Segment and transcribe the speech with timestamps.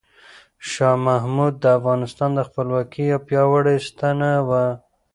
[0.69, 4.65] شاه محمود د افغانستان د خپلواکۍ یو پیاوړی ستنه وه.